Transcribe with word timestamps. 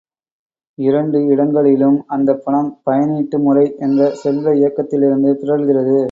இரண்டு 0.77 1.17
இடங்களிலும் 1.25 1.97
அந்தப்பணம் 2.07 2.69
பயனீட்டு 2.85 3.37
முறை 3.39 3.65
என்ற 3.79 4.09
செல்வ 4.13 4.53
இயக்கத்திலிருந்து 4.55 5.31
பிறழ்கிறது. 5.41 5.97